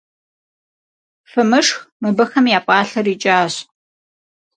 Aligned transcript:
Фымышх, 1.31 1.77
мыбыхэм 2.01 2.45
я 2.57 2.59
пӏалъэр 2.65 3.07
икӏащ. 3.13 3.53